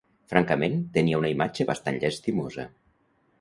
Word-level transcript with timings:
Francament, 0.31 0.79
tenia 0.95 1.19
una 1.19 1.31
imatge 1.33 1.67
bastant 1.73 2.01
llastimosa. 2.05 2.67